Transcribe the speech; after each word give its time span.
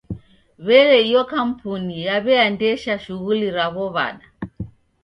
W'ele 0.65 0.97
iyo 1.07 1.21
kampuni 1.33 1.95
yaw'iaendesha 2.07 2.93
shughuli 3.03 3.47
raw'o 3.57 3.85
w'ada? 3.95 4.27